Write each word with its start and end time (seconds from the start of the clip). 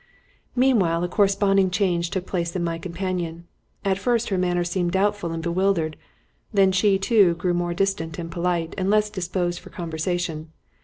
Meanwhile 0.55 1.03
a 1.03 1.07
corresponding 1.07 1.69
change 1.69 2.09
took 2.09 2.25
place 2.25 2.55
in 2.55 2.63
my 2.63 2.79
companion. 2.79 3.45
At 3.85 3.99
first 3.99 4.29
her 4.29 4.37
manner 4.39 4.63
seemed 4.63 4.93
doubtful 4.93 5.31
and 5.31 5.43
bewildered; 5.43 5.95
then 6.51 6.71
she, 6.71 6.97
too, 6.97 7.35
grew 7.35 7.53
more 7.53 7.75
distant 7.75 8.17
and 8.17 8.31
polite 8.31 8.73
and 8.79 8.89
less 8.89 9.11
disposed 9.11 9.59
for 9.59 9.69
conversation. 9.69 10.53